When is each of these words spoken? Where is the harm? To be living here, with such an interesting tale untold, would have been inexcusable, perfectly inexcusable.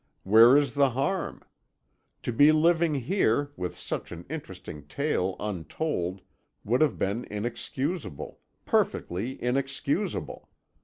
Where 0.23 0.57
is 0.57 0.73
the 0.73 0.89
harm? 0.89 1.43
To 2.23 2.33
be 2.33 2.51
living 2.51 2.95
here, 2.95 3.51
with 3.55 3.77
such 3.77 4.11
an 4.11 4.25
interesting 4.31 4.87
tale 4.87 5.35
untold, 5.39 6.21
would 6.65 6.81
have 6.81 6.97
been 6.97 7.23
inexcusable, 7.29 8.39
perfectly 8.65 9.39
inexcusable. 9.39 10.49